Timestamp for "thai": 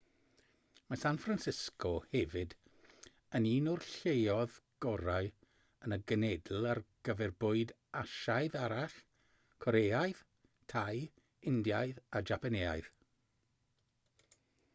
10.75-10.95